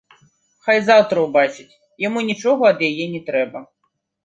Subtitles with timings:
[0.67, 1.67] Хай заўтра ўбачыць,
[2.07, 3.59] яму нічога ад яе не трэба!